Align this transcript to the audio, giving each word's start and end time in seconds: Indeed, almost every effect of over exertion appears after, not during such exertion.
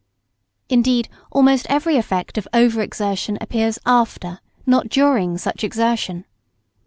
Indeed, 0.67 1.09
almost 1.29 1.67
every 1.69 1.95
effect 1.95 2.39
of 2.39 2.47
over 2.55 2.81
exertion 2.81 3.37
appears 3.39 3.77
after, 3.85 4.39
not 4.65 4.89
during 4.89 5.37
such 5.37 5.63
exertion. 5.63 6.25